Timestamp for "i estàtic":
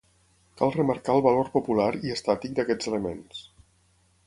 2.07-2.57